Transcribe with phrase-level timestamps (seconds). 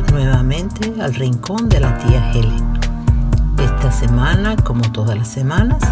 [0.00, 2.78] Nuevamente al rincón de la tía Helen.
[3.58, 5.82] Esta semana, como todas las semanas,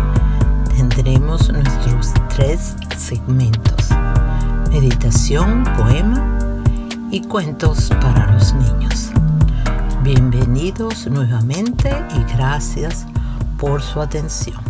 [0.75, 3.91] tendremos nuestros tres segmentos.
[4.71, 6.39] Meditación, poema
[7.11, 9.11] y cuentos para los niños.
[10.03, 13.05] Bienvenidos nuevamente y gracias
[13.59, 14.61] por su atención.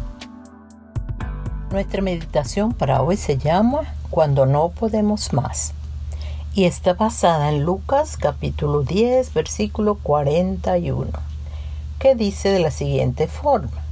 [1.70, 5.73] Nuestra meditación para hoy se llama Cuando no podemos más
[6.52, 11.10] y está basada en Lucas capítulo 10 versículo 41,
[11.98, 13.82] que dice de la siguiente forma,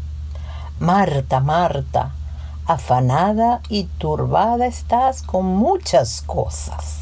[0.80, 2.12] Marta, Marta,
[2.66, 6.98] afanada y turbada estás con muchas cosas.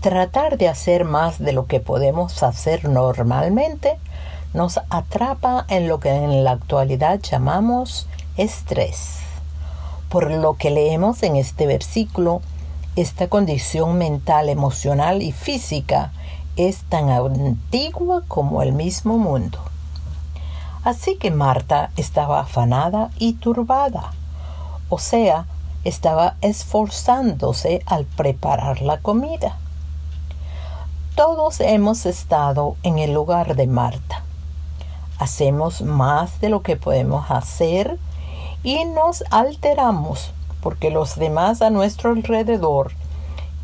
[0.00, 3.98] Tratar de hacer más de lo que podemos hacer normalmente
[4.52, 9.18] nos atrapa en lo que en la actualidad llamamos estrés.
[10.08, 12.42] Por lo que leemos en este versículo,
[12.94, 16.12] esta condición mental, emocional y física
[16.56, 19.58] es tan antigua como el mismo mundo.
[20.84, 24.12] Así que Marta estaba afanada y turbada,
[24.88, 25.46] o sea,
[25.84, 29.56] estaba esforzándose al preparar la comida.
[31.14, 34.22] Todos hemos estado en el lugar de Marta.
[35.18, 37.98] Hacemos más de lo que podemos hacer
[38.62, 42.92] y nos alteramos porque los demás a nuestro alrededor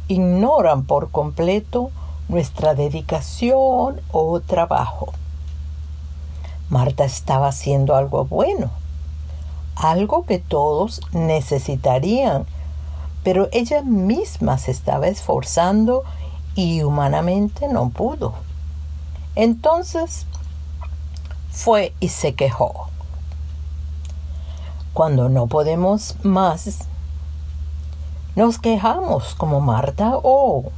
[0.08, 1.91] ignoran por completo
[2.28, 5.12] nuestra dedicación o trabajo.
[6.69, 8.70] Marta estaba haciendo algo bueno,
[9.76, 12.44] algo que todos necesitarían,
[13.22, 16.02] pero ella misma se estaba esforzando
[16.54, 18.34] y humanamente no pudo.
[19.36, 20.26] Entonces
[21.50, 22.88] fue y se quejó.
[24.98, 26.88] Cuando no podemos más,
[28.34, 30.72] nos quejamos como Marta o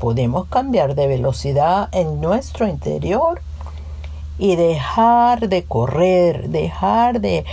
[0.00, 3.40] podemos cambiar de velocidad en nuestro interior
[4.38, 7.44] y dejar de correr, dejar de,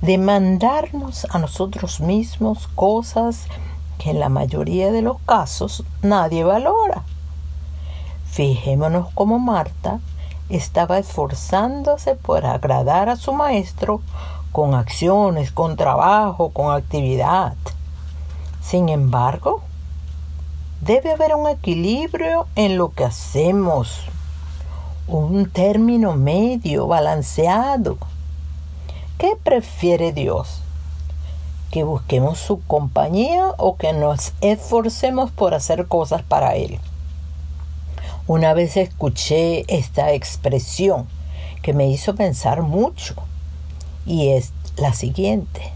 [0.00, 3.48] de mandarnos a nosotros mismos cosas
[3.98, 7.02] que en la mayoría de los casos nadie valora.
[8.26, 9.98] Fijémonos como Marta
[10.50, 14.02] estaba esforzándose por agradar a su maestro
[14.58, 17.54] con acciones, con trabajo, con actividad.
[18.60, 19.60] Sin embargo,
[20.80, 24.00] debe haber un equilibrio en lo que hacemos,
[25.06, 27.98] un término medio, balanceado.
[29.16, 30.60] ¿Qué prefiere Dios?
[31.70, 36.80] ¿Que busquemos su compañía o que nos esforcemos por hacer cosas para Él?
[38.26, 41.06] Una vez escuché esta expresión
[41.62, 43.14] que me hizo pensar mucho
[44.08, 45.70] y es la siguiente.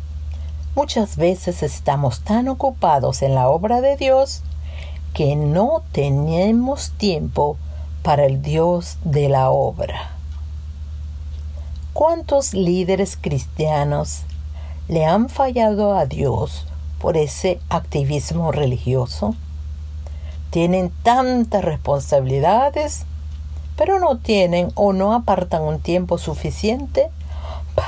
[0.74, 4.42] Muchas veces estamos tan ocupados en la obra de Dios
[5.12, 7.58] que no tenemos tiempo
[8.02, 10.12] para el Dios de la obra.
[11.92, 14.22] ¿Cuántos líderes cristianos
[14.88, 16.66] le han fallado a Dios
[16.98, 19.34] por ese activismo religioso?
[20.48, 23.04] Tienen tantas responsabilidades,
[23.76, 27.10] pero no tienen o no apartan un tiempo suficiente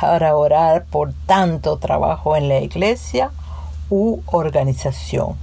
[0.00, 3.30] para orar por tanto trabajo en la iglesia
[3.90, 5.36] u organización.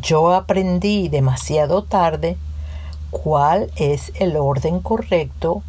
[0.00, 2.36] Yo aprendí demasiado tarde
[3.10, 5.62] cuál es el orden correcto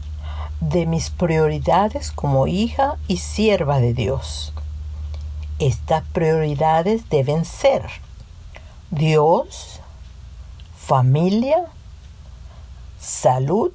[0.62, 4.54] de mis prioridades como hija y sierva de Dios.
[5.60, 7.84] Estas prioridades deben ser
[8.90, 9.80] Dios,
[10.76, 11.66] familia,
[13.00, 13.74] salud,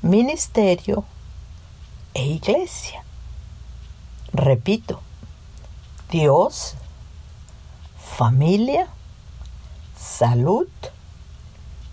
[0.00, 1.04] ministerio
[2.14, 3.04] e iglesia.
[4.32, 5.00] Repito,
[6.10, 6.74] Dios,
[7.96, 8.88] familia,
[9.96, 10.68] salud,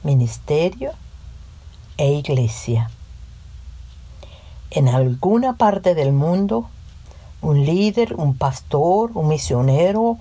[0.03, 0.91] ministerio
[1.97, 2.90] e iglesia.
[4.72, 6.70] En alguna parte del mundo,
[7.41, 10.17] un líder, un pastor, un misionero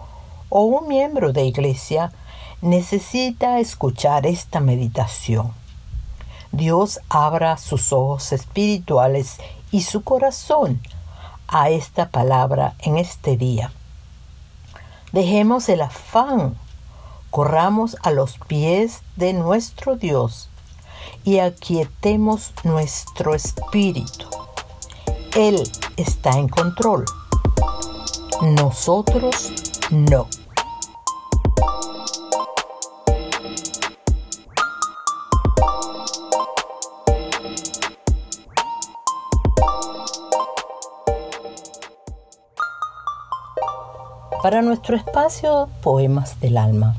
[0.49, 2.12] o un miembro de iglesia
[2.62, 5.52] necesita escuchar esta meditación.
[6.50, 9.38] Dios abra sus ojos espirituales
[9.70, 10.81] y su corazón
[11.47, 13.73] a esta palabra en este día.
[15.12, 16.56] Dejemos el afán,
[17.31, 20.49] corramos a los pies de nuestro Dios
[21.25, 24.26] y aquietemos nuestro espíritu.
[25.35, 25.62] Él
[25.97, 27.05] está en control.
[28.43, 29.53] Nosotros
[29.91, 30.29] no.
[44.43, 46.94] Para nuestro espacio Poemas del Alma.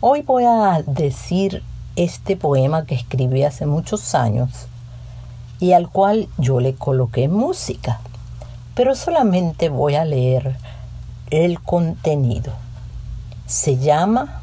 [0.00, 1.62] Hoy voy a decir
[1.94, 4.50] este poema que escribí hace muchos años
[5.60, 8.00] y al cual yo le coloqué música,
[8.74, 10.56] pero solamente voy a leer
[11.30, 12.52] el contenido.
[13.46, 14.42] Se llama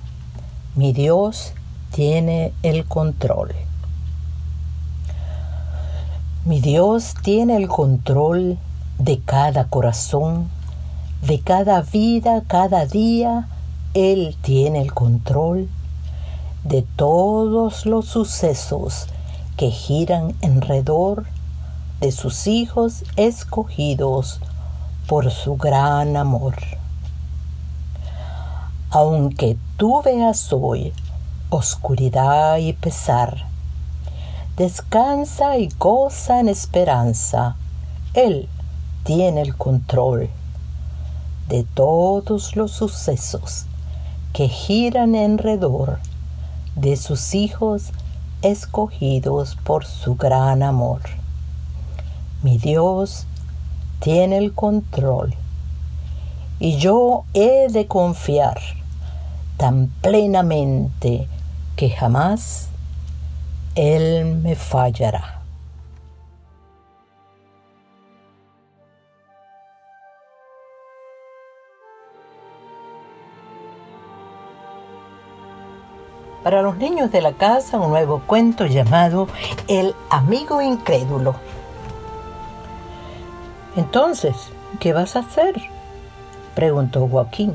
[0.75, 1.53] Mi Dios
[1.91, 3.53] tiene el control.
[6.45, 8.57] Mi Dios tiene el control
[8.99, 10.49] de cada corazón,
[11.21, 13.47] de cada vida, cada día.
[13.93, 15.69] Él tiene el control
[16.63, 19.07] de todos los sucesos
[19.57, 21.25] que giran alrededor
[21.99, 24.39] de sus hijos escogidos
[25.07, 26.55] por su gran amor.
[28.89, 30.93] Aunque tú veas hoy
[31.49, 33.45] oscuridad y pesar,
[34.57, 37.55] descansa y goza en esperanza.
[38.13, 38.49] Él
[39.03, 40.29] tiene el control
[41.47, 43.65] de todos los sucesos
[44.33, 45.99] que giran alrededor
[46.75, 47.91] de sus hijos
[48.41, 51.01] escogidos por su gran amor.
[52.43, 53.27] Mi Dios
[53.99, 55.35] tiene el control
[56.59, 58.59] y yo he de confiar
[59.57, 61.27] tan plenamente
[61.75, 62.69] que jamás
[63.75, 65.40] Él me fallará.
[76.43, 79.27] Para los niños de la casa, un nuevo cuento llamado
[79.67, 81.35] El amigo incrédulo.
[83.75, 84.35] Entonces,
[84.79, 85.55] ¿qué vas a hacer?
[86.55, 87.53] preguntó Joaquín.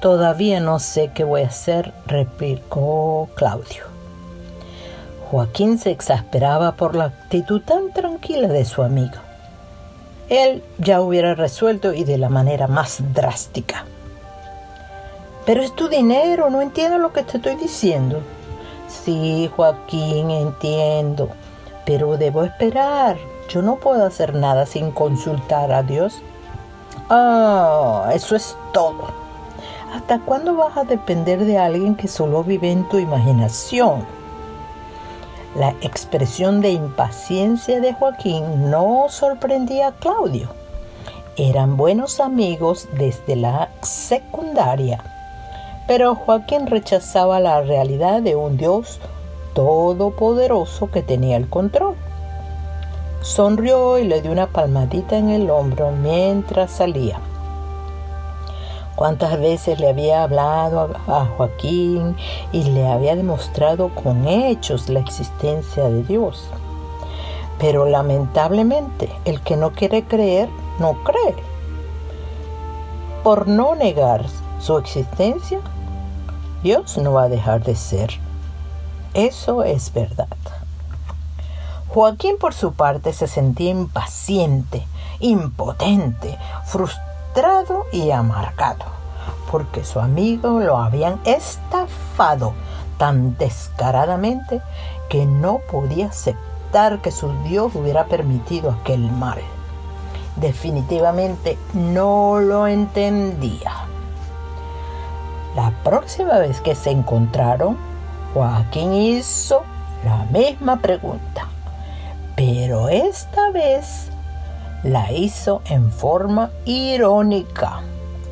[0.00, 3.84] Todavía no sé qué voy a hacer, replicó Claudio.
[5.30, 9.18] Joaquín se exasperaba por la actitud tan tranquila de su amigo.
[10.28, 13.84] Él ya hubiera resuelto y de la manera más drástica.
[15.44, 18.20] Pero es tu dinero, no entiendo lo que te estoy diciendo.
[18.86, 21.30] Sí, Joaquín, entiendo,
[21.84, 23.16] pero debo esperar.
[23.48, 26.22] Yo no puedo hacer nada sin consultar a Dios.
[27.10, 29.08] Ah, eso es todo.
[29.92, 34.06] ¿Hasta cuándo vas a depender de alguien que solo vive en tu imaginación?
[35.56, 40.48] La expresión de impaciencia de Joaquín no sorprendía a Claudio.
[41.36, 45.11] Eran buenos amigos desde la secundaria
[45.86, 49.00] pero Joaquín rechazaba la realidad de un Dios
[49.54, 51.96] todopoderoso que tenía el control.
[53.20, 57.18] Sonrió y le dio una palmadita en el hombro mientras salía.
[58.96, 62.16] Cuántas veces le había hablado a Joaquín
[62.52, 66.48] y le había demostrado con hechos la existencia de Dios.
[67.58, 70.48] Pero lamentablemente el que no quiere creer
[70.78, 71.34] no cree.
[73.22, 74.24] Por no negar
[74.62, 75.58] su existencia,
[76.62, 78.12] Dios no va a dejar de ser.
[79.12, 80.28] Eso es verdad.
[81.88, 84.86] Joaquín por su parte se sentía impaciente,
[85.18, 88.84] impotente, frustrado y amargado,
[89.50, 92.54] porque su amigo lo habían estafado
[92.98, 94.62] tan descaradamente
[95.10, 99.40] que no podía aceptar que su Dios hubiera permitido aquel mal.
[100.36, 103.81] Definitivamente no lo entendía.
[105.54, 107.76] La próxima vez que se encontraron,
[108.32, 109.62] Joaquín hizo
[110.02, 111.46] la misma pregunta,
[112.34, 114.08] pero esta vez
[114.82, 117.82] la hizo en forma irónica,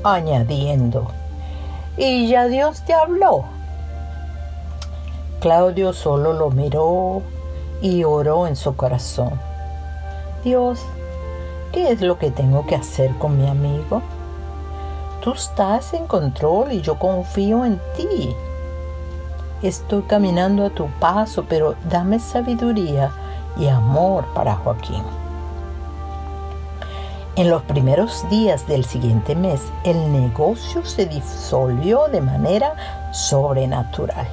[0.02, 1.08] añadiendo,
[1.98, 3.44] ¿y ya Dios te habló?
[5.40, 7.20] Claudio solo lo miró
[7.82, 9.38] y oró en su corazón.
[10.42, 10.80] Dios,
[11.72, 14.00] ¿qué es lo que tengo que hacer con mi amigo?
[15.20, 18.34] Tú estás en control y yo confío en ti.
[19.62, 23.10] Estoy caminando a tu paso, pero dame sabiduría
[23.58, 25.02] y amor para Joaquín.
[27.36, 34.26] En los primeros días del siguiente mes, el negocio se disolvió de manera sobrenatural.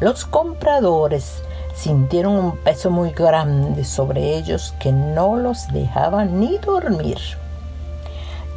[0.00, 1.42] Los compradores
[1.74, 7.18] sintieron un peso muy grande sobre ellos que no los dejaba ni dormir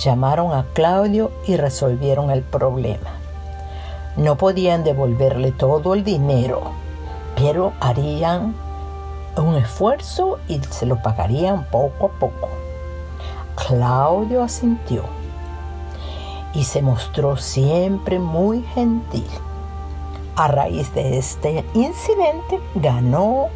[0.02, 3.12] llamaron a Claudio y resolvieron el problema.
[4.18, 6.72] No podían devolverle todo el dinero,
[7.36, 8.56] pero harían
[9.38, 12.50] un esfuerzo y se lo pagarían poco a poco.
[13.56, 15.04] Claudio asintió
[16.54, 19.28] y se mostró siempre muy gentil.
[20.36, 23.48] A raíz de este incidente ganó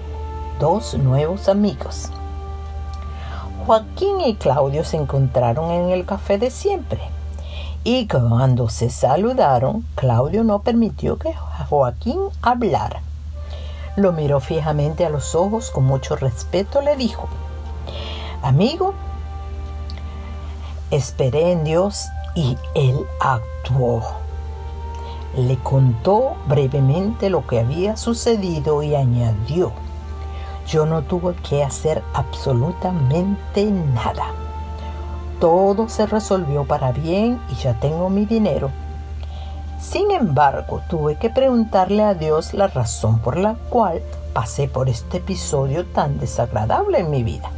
[0.59, 2.11] dos nuevos amigos.
[3.65, 6.99] Joaquín y Claudio se encontraron en el café de siempre
[7.83, 11.33] Y cuando se saludaron, Claudio no permitió que
[11.67, 13.01] Joaquín hablara.
[13.95, 17.27] Lo miró fijamente a los ojos con mucho respeto, le dijo,
[18.43, 18.93] Amigo,
[20.91, 22.05] esperé en Dios
[22.35, 24.03] y Él actuó.
[25.35, 29.71] Le contó brevemente lo que había sucedido y añadió,
[30.67, 34.25] yo no tuve que hacer absolutamente nada.
[35.39, 38.71] Todo se resolvió para bien y ya tengo mi dinero.
[39.79, 44.01] Sin embargo, tuve que preguntarle a Dios la razón por la cual
[44.33, 47.51] pasé por este episodio tan desagradable en mi vida.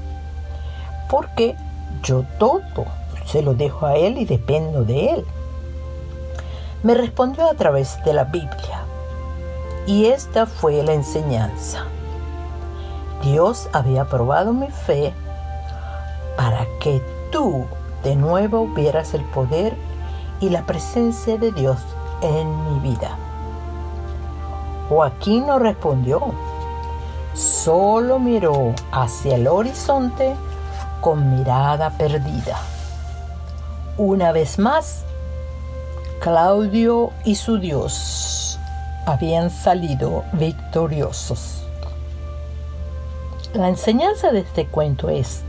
[1.10, 1.56] Porque
[2.04, 2.86] yo todo
[3.26, 5.26] se lo dejo a Él y dependo de Él.
[6.84, 8.84] Me respondió a través de la Biblia.
[9.86, 11.86] Y esta fue la enseñanza.
[13.22, 15.14] Dios había probado mi fe
[16.36, 17.66] para que tú
[18.04, 19.76] de nuevo vieras el poder
[20.40, 21.80] y la presencia de Dios
[22.22, 23.18] en mi vida.
[24.90, 26.22] Joaquín no respondió,
[27.34, 30.36] solo miró hacia el horizonte
[31.02, 32.58] con mirada perdida.
[33.98, 35.04] Una vez más,
[36.20, 38.60] Claudio y su Dios
[39.06, 41.67] habían salido victoriosos.
[43.58, 45.42] La enseñanza de este cuento es,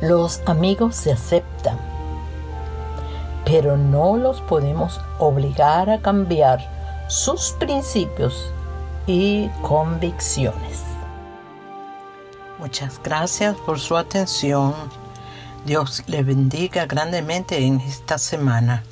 [0.00, 1.76] los amigos se aceptan,
[3.44, 8.50] pero no los podemos obligar a cambiar sus principios
[9.06, 10.80] y convicciones.
[12.58, 14.72] Muchas gracias por su atención.
[15.66, 18.82] Dios le bendiga grandemente en esta semana.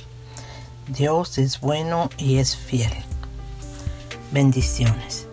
[0.87, 2.93] Dios es bueno y es fiel.
[4.31, 5.30] Bendiciones.